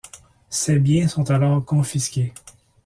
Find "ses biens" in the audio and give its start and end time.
0.49-1.07